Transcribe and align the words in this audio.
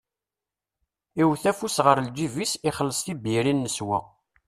Iwwet 1.21 1.43
afus-is 1.51 1.77
ɣer 1.85 1.97
lǧib-is, 2.07 2.51
ixelles 2.69 2.99
tibyirin 3.05 3.63
neswa. 3.65 3.99